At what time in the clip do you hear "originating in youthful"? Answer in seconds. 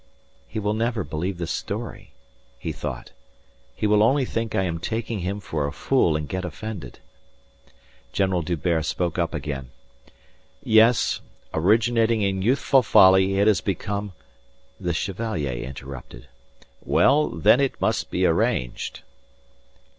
11.53-12.81